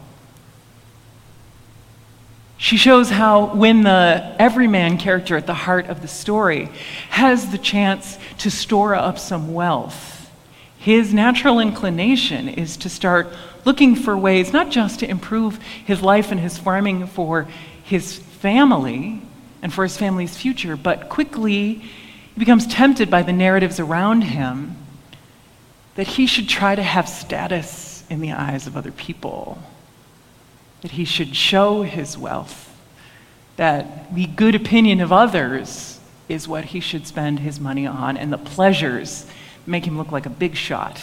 She 2.57 2.75
shows 2.77 3.09
how, 3.11 3.53
when 3.53 3.83
the 3.83 4.35
everyman 4.39 4.97
character 4.97 5.37
at 5.37 5.45
the 5.45 5.53
heart 5.53 5.87
of 5.87 6.01
the 6.01 6.07
story 6.07 6.69
has 7.09 7.51
the 7.51 7.57
chance 7.59 8.17
to 8.39 8.49
store 8.49 8.95
up 8.95 9.19
some 9.19 9.53
wealth, 9.53 10.31
his 10.79 11.13
natural 11.13 11.59
inclination 11.59 12.49
is 12.49 12.77
to 12.77 12.89
start 12.89 13.27
looking 13.63 13.95
for 13.95 14.17
ways 14.17 14.53
not 14.53 14.71
just 14.71 15.01
to 15.01 15.09
improve 15.09 15.57
his 15.85 16.01
life 16.01 16.31
and 16.31 16.39
his 16.39 16.57
farming 16.57 17.05
for 17.07 17.47
his 17.83 18.17
family 18.17 19.21
and 19.61 19.71
for 19.71 19.83
his 19.83 19.97
family's 19.97 20.35
future, 20.35 20.75
but 20.75 21.09
quickly 21.09 21.73
he 21.73 22.39
becomes 22.39 22.65
tempted 22.65 23.09
by 23.09 23.21
the 23.21 23.33
narratives 23.33 23.79
around 23.79 24.21
him 24.21 24.77
that 25.95 26.07
he 26.07 26.25
should 26.25 26.47
try 26.47 26.73
to 26.73 26.83
have 26.83 27.07
status 27.09 28.03
in 28.09 28.19
the 28.19 28.31
eyes 28.31 28.65
of 28.65 28.77
other 28.77 28.91
people. 28.91 29.57
That 30.81 30.91
he 30.91 31.05
should 31.05 31.35
show 31.35 31.83
his 31.83 32.17
wealth, 32.17 32.77
that 33.55 34.13
the 34.13 34.27
good 34.27 34.55
opinion 34.55 35.01
of 35.01 35.11
others 35.11 35.99
is 36.29 36.47
what 36.47 36.65
he 36.65 36.79
should 36.79 37.07
spend 37.07 37.39
his 37.39 37.59
money 37.59 37.87
on, 37.87 38.17
and 38.17 38.31
the 38.31 38.37
pleasures 38.37 39.25
make 39.65 39.85
him 39.85 39.97
look 39.97 40.11
like 40.11 40.25
a 40.25 40.29
big 40.29 40.55
shot, 40.55 41.01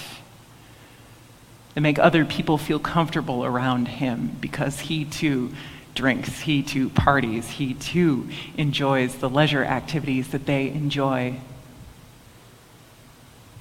that 1.75 1.81
make 1.81 1.99
other 1.99 2.25
people 2.25 2.57
feel 2.57 2.79
comfortable 2.79 3.45
around 3.45 3.89
him 3.89 4.37
because 4.41 4.81
he 4.81 5.05
too 5.05 5.53
drinks, 5.95 6.41
he 6.41 6.63
too 6.63 6.89
parties, 6.91 7.51
he 7.51 7.75
too 7.75 8.29
enjoys 8.57 9.17
the 9.17 9.29
leisure 9.29 9.65
activities 9.65 10.29
that 10.29 10.47
they 10.47 10.69
enjoy. 10.69 11.37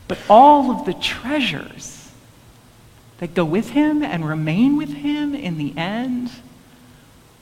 But 0.08 0.20
all 0.30 0.72
of 0.72 0.86
the 0.86 0.94
treasures 0.94 2.03
that 3.20 3.34
go 3.34 3.46
with 3.46 3.72
him 3.72 4.04
and 4.04 4.28
remain 4.28 4.78
with 4.78 4.94
him 4.94 5.34
in 5.34 5.58
the 5.58 5.74
end, 5.78 6.32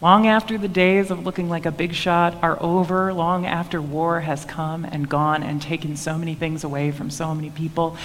long 0.01 0.27
after 0.27 0.57
the 0.57 0.67
days 0.67 1.11
of 1.11 1.25
looking 1.25 1.49
like 1.49 1.65
a 1.65 1.71
big 1.71 1.93
shot 1.93 2.35
are 2.43 2.61
over, 2.61 3.13
long 3.13 3.45
after 3.45 3.81
war 3.81 4.21
has 4.21 4.45
come 4.45 4.85
and 4.85 5.09
gone 5.09 5.43
and 5.43 5.61
taken 5.61 5.95
so 5.95 6.17
many 6.17 6.35
things 6.35 6.63
away 6.63 6.91
from 6.91 7.09
so 7.09 7.33
many 7.33 7.49
people, 7.49 7.95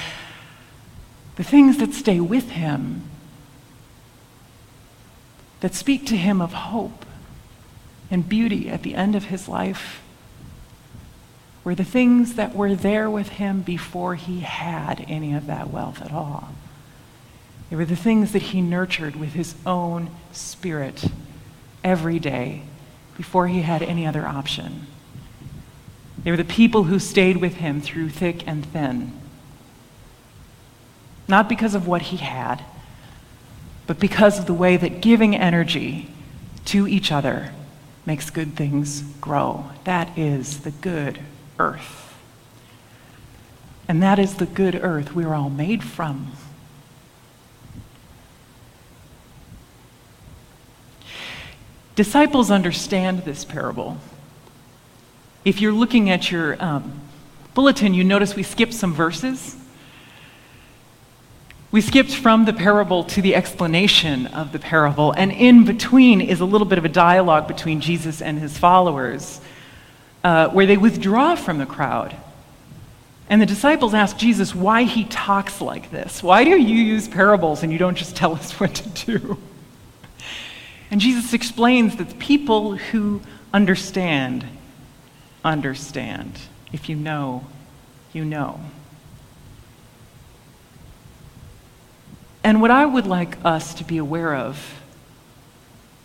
the 1.37 1.44
things 1.44 1.78
that 1.78 1.92
stay 1.92 2.20
with 2.20 2.50
him 2.50 3.02
that 5.61 5.75
speak 5.75 6.06
to 6.06 6.16
him 6.16 6.40
of 6.40 6.52
hope 6.52 7.04
and 8.11 8.28
beauty 8.28 8.68
at 8.68 8.82
the 8.82 8.94
end 8.94 9.14
of 9.14 9.25
his 9.25 9.49
life 9.49 10.02
were 11.64 11.75
the 11.75 11.85
things 11.85 12.35
that 12.35 12.54
were 12.54 12.75
there 12.75 13.11
with 13.11 13.28
him 13.30 13.61
before 13.62 14.14
he 14.14 14.40
had 14.40 15.04
any 15.08 15.35
of 15.35 15.46
that 15.46 15.70
wealth 15.70 16.00
at 16.00 16.12
all. 16.12 16.50
They 17.70 17.76
were 17.76 17.85
the 17.85 17.96
things 17.96 18.32
that 18.32 18.42
he 18.42 18.61
nurtured 18.61 19.16
with 19.16 19.32
his 19.32 19.54
own 19.64 20.11
spirit 20.32 21.06
every 21.82 22.18
day 22.18 22.62
before 23.16 23.49
he 23.49 23.62
had 23.62 23.82
any 23.82 24.06
other 24.06 24.26
option. 24.26 24.87
They 26.23 26.30
were 26.30 26.37
the 26.37 26.44
people 26.44 26.85
who 26.85 26.99
stayed 26.99 27.38
with 27.38 27.54
him 27.54 27.80
through 27.80 28.11
thick 28.11 28.46
and 28.46 28.64
thin. 28.66 29.12
Not 31.28 31.49
because 31.49 31.75
of 31.75 31.87
what 31.87 32.02
he 32.02 32.18
had, 32.18 32.64
but 33.87 33.99
because 33.99 34.38
of 34.38 34.46
the 34.46 34.54
way 34.54 34.76
that 34.76 35.00
giving 35.00 35.35
energy 35.35 36.11
to 36.66 36.87
each 36.87 37.11
other 37.11 37.52
makes 38.04 38.30
good 38.30 38.54
things 38.54 39.02
grow. 39.20 39.70
That 39.85 40.16
is 40.16 40.61
the 40.61 40.70
good 40.70 41.20
earth. 41.58 42.14
And 43.88 44.02
that 44.02 44.18
is 44.18 44.37
the 44.37 44.46
good 44.46 44.75
earth 44.75 45.14
we're 45.14 45.35
all 45.35 45.50
made 45.50 45.82
from. 45.85 46.32
Disciples 51.97 52.50
understand 52.50 53.25
this 53.25 53.45
parable. 53.47 53.97
If 55.47 55.62
you're 55.62 55.73
looking 55.73 56.11
at 56.11 56.31
your 56.31 56.62
um, 56.62 57.00
bulletin, 57.55 57.95
you 57.95 58.05
notice 58.05 58.37
we 58.37 58.43
skipped 58.43 58.75
some 58.75 58.93
verses. 58.93 59.57
We 61.73 61.81
skipped 61.81 62.15
from 62.15 62.45
the 62.45 62.53
parable 62.53 63.05
to 63.05 63.23
the 63.23 63.35
explanation 63.35 64.26
of 64.26 64.53
the 64.53 64.59
parable, 64.59 65.12
and 65.12 65.33
in 65.33 65.65
between 65.65 66.21
is 66.21 66.41
a 66.41 66.45
little 66.45 66.67
bit 66.67 66.76
of 66.76 66.85
a 66.85 66.91
dialogue 66.91 67.49
between 67.49 67.81
Jesus 67.81 68.21
and 68.21 68.38
his 68.38 68.59
followers, 68.59 69.41
uh, 70.23 70.49
where 70.49 70.67
they 70.67 70.76
withdraw 70.76 71.35
from 71.35 71.57
the 71.57 71.67
crowd. 71.67 72.15
And 73.31 73.41
the 73.41 73.47
disciples 73.47 73.95
ask 73.95 74.19
Jesus 74.19 74.55
why 74.55 74.83
he 74.83 75.05
talks 75.05 75.62
like 75.62 75.91
this. 75.91 76.23
Why 76.23 76.45
do 76.45 76.50
you 76.50 76.76
use 76.76 77.09
parables 77.09 77.62
and 77.62 77.73
you 77.73 77.79
don't 77.79 77.97
just 77.97 78.17
tell 78.17 78.35
us 78.35 78.53
what 78.61 78.75
to 78.75 78.88
do? 79.07 79.38
And 80.90 81.00
Jesus 81.00 81.33
explains 81.33 81.97
that 81.97 82.19
people 82.19 82.76
who 82.76 83.21
understand, 83.52 84.47
understand. 85.45 86.39
If 86.73 86.89
you 86.89 86.97
know, 86.97 87.47
you 88.13 88.25
know. 88.25 88.60
And 92.45 92.60
what 92.60 92.71
I 92.71 92.87
would 92.87 93.06
like 93.06 93.37
us 93.45 93.75
to 93.75 93.84
be 93.84 93.99
aware 93.99 94.34
of 94.34 94.80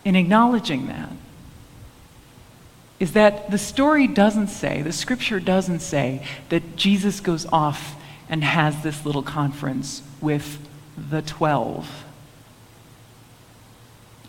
in 0.03 0.15
acknowledging 0.15 0.87
that 0.87 1.11
is 2.99 3.13
that 3.13 3.49
the 3.49 3.57
story 3.57 4.07
doesn't 4.07 4.47
say, 4.47 4.81
the 4.81 4.91
scripture 4.91 5.39
doesn't 5.39 5.81
say, 5.81 6.25
that 6.49 6.75
Jesus 6.75 7.19
goes 7.19 7.45
off 7.47 7.95
and 8.29 8.43
has 8.43 8.83
this 8.83 9.05
little 9.05 9.23
conference 9.23 10.03
with 10.21 10.67
the 10.95 11.21
12. 11.21 12.05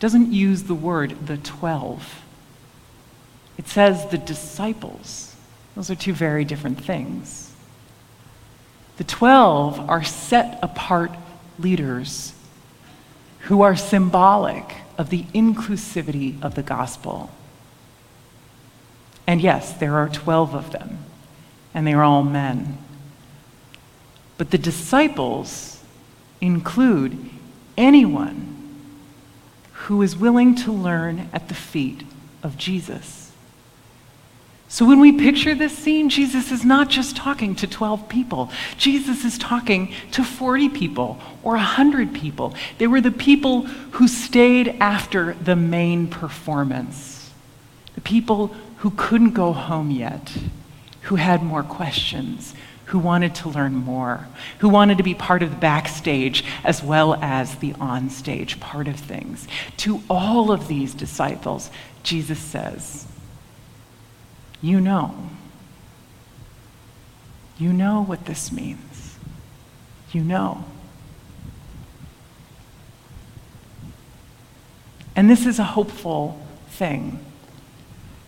Doesn't 0.02 0.32
use 0.32 0.64
the 0.64 0.74
word 0.74 1.28
the 1.28 1.36
12. 1.36 2.22
It 3.56 3.68
says 3.68 4.08
the 4.08 4.18
disciples. 4.18 5.36
Those 5.76 5.92
are 5.92 5.94
two 5.94 6.12
very 6.12 6.44
different 6.44 6.82
things. 6.82 7.54
The 8.96 9.04
12 9.04 9.78
are 9.88 10.02
set 10.02 10.58
apart 10.60 11.12
leaders 11.56 12.32
who 13.42 13.62
are 13.62 13.76
symbolic 13.76 14.74
of 14.98 15.10
the 15.10 15.22
inclusivity 15.34 16.42
of 16.42 16.56
the 16.56 16.64
gospel. 16.64 17.30
And 19.24 19.40
yes, 19.40 19.72
there 19.72 19.94
are 19.98 20.08
12 20.08 20.52
of 20.52 20.72
them, 20.72 20.98
and 21.72 21.86
they 21.86 21.92
are 21.92 22.02
all 22.02 22.24
men. 22.24 22.76
But 24.36 24.50
the 24.50 24.58
disciples 24.58 25.80
include 26.40 27.30
anyone 27.76 28.51
who 29.92 30.00
is 30.00 30.16
willing 30.16 30.54
to 30.54 30.72
learn 30.72 31.28
at 31.34 31.48
the 31.48 31.54
feet 31.54 32.02
of 32.42 32.56
Jesus. 32.56 33.30
So 34.66 34.86
when 34.86 35.00
we 35.00 35.12
picture 35.12 35.54
this 35.54 35.76
scene, 35.76 36.08
Jesus 36.08 36.50
is 36.50 36.64
not 36.64 36.88
just 36.88 37.14
talking 37.14 37.54
to 37.56 37.66
12 37.66 38.08
people. 38.08 38.50
Jesus 38.78 39.22
is 39.22 39.36
talking 39.36 39.92
to 40.12 40.24
40 40.24 40.70
people 40.70 41.18
or 41.42 41.56
100 41.56 42.14
people. 42.14 42.54
They 42.78 42.86
were 42.86 43.02
the 43.02 43.10
people 43.10 43.66
who 43.66 44.08
stayed 44.08 44.76
after 44.80 45.34
the 45.34 45.56
main 45.56 46.08
performance, 46.08 47.30
the 47.94 48.00
people 48.00 48.46
who 48.78 48.92
couldn't 48.96 49.32
go 49.34 49.52
home 49.52 49.90
yet, 49.90 50.34
who 51.02 51.16
had 51.16 51.42
more 51.42 51.62
questions, 51.62 52.54
who 52.92 52.98
wanted 52.98 53.34
to 53.34 53.48
learn 53.48 53.72
more, 53.72 54.28
who 54.58 54.68
wanted 54.68 54.98
to 54.98 55.02
be 55.02 55.14
part 55.14 55.42
of 55.42 55.48
the 55.48 55.56
backstage 55.56 56.44
as 56.62 56.82
well 56.82 57.14
as 57.22 57.54
the 57.54 57.72
onstage 57.74 58.60
part 58.60 58.86
of 58.86 58.96
things. 58.96 59.48
To 59.78 60.02
all 60.10 60.52
of 60.52 60.68
these 60.68 60.92
disciples, 60.92 61.70
Jesus 62.02 62.38
says, 62.38 63.06
you 64.60 64.78
know. 64.78 65.30
You 67.56 67.72
know 67.72 68.04
what 68.04 68.26
this 68.26 68.52
means. 68.52 69.16
You 70.12 70.22
know. 70.22 70.62
And 75.16 75.30
this 75.30 75.46
is 75.46 75.58
a 75.58 75.64
hopeful 75.64 76.46
thing. 76.68 77.24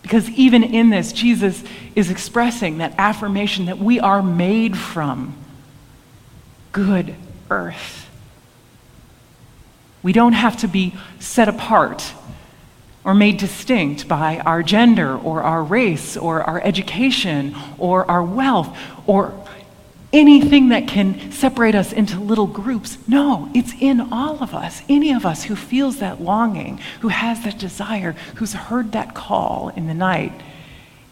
Because 0.05 0.29
even 0.33 0.62
in 0.62 0.90
this, 0.90 1.14
Jesus 1.14 1.64
is 1.95 2.11
expressing 2.11 2.77
that 2.79 2.93
affirmation 2.99 3.64
that 3.67 3.79
we 3.79 3.99
are 3.99 4.23
made 4.23 4.77
from 4.77 5.35
good 6.73 7.14
earth. 7.49 8.07
We 10.03 10.12
don't 10.12 10.35
have 10.35 10.59
to 10.59 10.69
be 10.69 10.95
set 11.21 11.49
apart 11.49 12.12
or 13.03 13.14
made 13.14 13.38
distinct 13.38 14.07
by 14.07 14.40
our 14.40 14.62
gender 14.62 15.17
or 15.17 15.43
our 15.43 15.64
race 15.64 16.19
or 16.19 16.43
our 16.43 16.61
education 16.62 17.57
or 17.79 18.11
our 18.11 18.23
wealth 18.23 18.77
or 19.07 19.43
anything 20.14 20.70
that 20.70 20.88
can 20.88 21.33
separate 21.33 21.74
us 21.74 21.92
into 21.92 22.18
little 22.18 22.46
groups. 22.46 22.96
No, 23.07 23.50
it's 23.55 23.72
in 23.81 24.00
all 24.00 24.42
of 24.42 24.55
us. 24.55 24.83
Any 24.88 25.12
of 25.12 25.27
us 25.27 25.44
who 25.44 25.57
feels 25.57 25.98
that 25.98 26.20
longing, 26.20 26.81
who 27.00 27.09
has 27.09 27.44
that 27.44 27.59
desire, 27.59 28.12
who's 28.37 28.55
heard 28.55 28.92
that 28.92 29.14
call 29.14 29.70
in 29.70 29.87
the 29.87 29.94
night, 29.94 30.33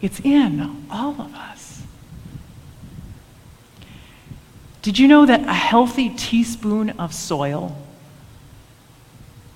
it's 0.01 0.19
in 0.21 0.85
all 0.89 1.21
of 1.21 1.33
us. 1.35 1.83
Did 4.81 4.97
you 4.97 5.07
know 5.07 5.25
that 5.25 5.41
a 5.41 5.53
healthy 5.53 6.09
teaspoon 6.09 6.91
of 6.91 7.13
soil 7.13 7.77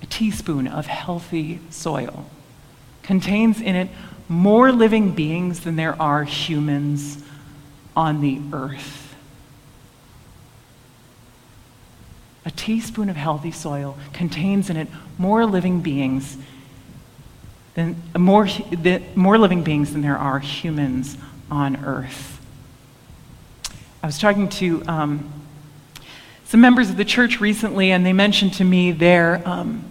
a 0.02 0.06
teaspoon 0.06 0.66
of 0.66 0.86
healthy 0.86 1.60
soil 1.70 2.26
contains 3.02 3.60
in 3.60 3.74
it 3.74 3.88
more 4.28 4.72
living 4.72 5.12
beings 5.12 5.60
than 5.60 5.76
there 5.76 6.00
are 6.00 6.24
humans 6.24 7.22
on 7.96 8.20
the 8.20 8.40
earth. 8.52 9.07
A 12.48 12.50
teaspoon 12.50 13.10
of 13.10 13.16
healthy 13.16 13.50
soil 13.50 13.98
contains 14.14 14.70
in 14.70 14.78
it 14.78 14.88
more 15.18 15.44
living 15.44 15.82
beings 15.82 16.38
than 17.74 18.02
more, 18.16 18.48
more 19.14 19.36
living 19.36 19.62
beings 19.62 19.92
than 19.92 20.00
there 20.00 20.16
are 20.16 20.38
humans 20.38 21.18
on 21.50 21.84
earth. 21.84 22.40
I 24.02 24.06
was 24.06 24.18
talking 24.18 24.48
to 24.48 24.82
um, 24.86 25.30
some 26.46 26.62
members 26.62 26.88
of 26.88 26.96
the 26.96 27.04
church 27.04 27.38
recently, 27.38 27.92
and 27.92 28.06
they 28.06 28.14
mentioned 28.14 28.54
to 28.54 28.64
me 28.64 28.92
their 28.92 29.46
um, 29.46 29.84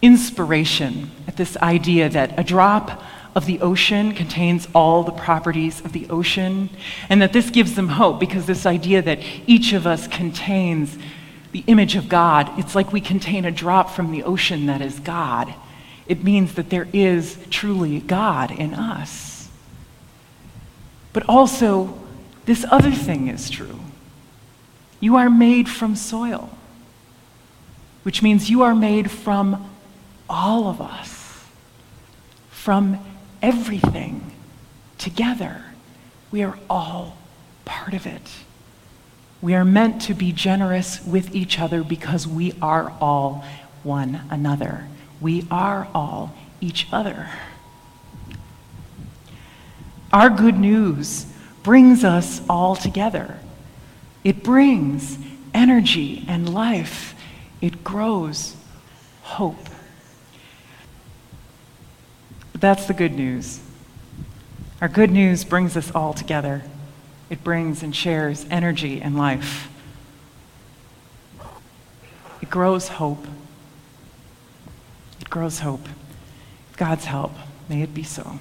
inspiration 0.00 1.10
at 1.26 1.36
this 1.36 1.56
idea 1.56 2.08
that 2.08 2.38
a 2.38 2.44
drop 2.44 3.02
of 3.34 3.46
the 3.46 3.60
ocean 3.60 4.14
contains 4.14 4.68
all 4.76 5.02
the 5.02 5.10
properties 5.10 5.80
of 5.84 5.92
the 5.92 6.08
ocean, 6.08 6.70
and 7.08 7.20
that 7.20 7.32
this 7.32 7.50
gives 7.50 7.74
them 7.74 7.88
hope 7.88 8.20
because 8.20 8.46
this 8.46 8.64
idea 8.64 9.02
that 9.02 9.18
each 9.48 9.72
of 9.72 9.88
us 9.88 10.06
contains 10.06 10.96
the 11.52 11.64
image 11.66 11.96
of 11.96 12.08
God, 12.08 12.50
it's 12.58 12.74
like 12.74 12.92
we 12.92 13.00
contain 13.00 13.44
a 13.44 13.50
drop 13.50 13.90
from 13.90 14.12
the 14.12 14.22
ocean 14.22 14.66
that 14.66 14.80
is 14.80 14.98
God. 15.00 15.54
It 16.06 16.24
means 16.24 16.54
that 16.54 16.70
there 16.70 16.88
is 16.92 17.38
truly 17.50 18.00
God 18.00 18.50
in 18.50 18.74
us. 18.74 19.48
But 21.12 21.28
also, 21.28 21.98
this 22.44 22.64
other 22.70 22.90
thing 22.90 23.28
is 23.28 23.50
true. 23.50 23.80
You 25.00 25.16
are 25.16 25.30
made 25.30 25.68
from 25.68 25.96
soil, 25.96 26.50
which 28.02 28.22
means 28.22 28.50
you 28.50 28.62
are 28.62 28.74
made 28.74 29.10
from 29.10 29.70
all 30.28 30.68
of 30.68 30.80
us, 30.80 31.44
from 32.50 32.98
everything 33.40 34.32
together. 34.98 35.62
We 36.30 36.42
are 36.42 36.58
all 36.68 37.16
part 37.64 37.94
of 37.94 38.06
it. 38.06 38.30
We 39.40 39.54
are 39.54 39.64
meant 39.64 40.02
to 40.02 40.14
be 40.14 40.32
generous 40.32 41.04
with 41.04 41.34
each 41.34 41.60
other 41.60 41.84
because 41.84 42.26
we 42.26 42.54
are 42.60 42.92
all 43.00 43.44
one 43.82 44.22
another. 44.30 44.86
We 45.20 45.46
are 45.50 45.88
all 45.94 46.34
each 46.60 46.88
other. 46.92 47.28
Our 50.12 50.30
good 50.30 50.58
news 50.58 51.26
brings 51.62 52.02
us 52.02 52.40
all 52.48 52.74
together. 52.74 53.38
It 54.24 54.42
brings 54.42 55.18
energy 55.54 56.24
and 56.26 56.52
life. 56.52 57.14
It 57.60 57.84
grows 57.84 58.56
hope. 59.22 59.68
That's 62.54 62.86
the 62.86 62.94
good 62.94 63.12
news. 63.12 63.60
Our 64.80 64.88
good 64.88 65.10
news 65.10 65.44
brings 65.44 65.76
us 65.76 65.92
all 65.94 66.12
together. 66.12 66.62
It 67.30 67.44
brings 67.44 67.82
and 67.82 67.94
shares 67.94 68.46
energy 68.50 69.00
and 69.00 69.16
life. 69.16 69.70
It 72.40 72.50
grows 72.50 72.88
hope. 72.88 73.26
It 75.20 75.28
grows 75.28 75.60
hope. 75.60 75.86
God's 76.76 77.04
help. 77.04 77.32
May 77.68 77.82
it 77.82 77.92
be 77.92 78.02
so. 78.02 78.38